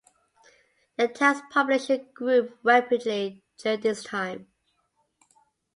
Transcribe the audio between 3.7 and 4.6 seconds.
this time.